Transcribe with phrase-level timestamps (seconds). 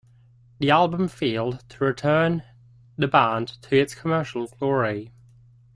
[0.57, 2.41] The album failed to return
[2.97, 5.11] the band to its commercial glory.